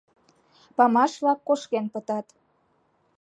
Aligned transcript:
Памаш-влак 0.75 1.39
кошкен 1.47 1.85
пытат. 1.93 2.25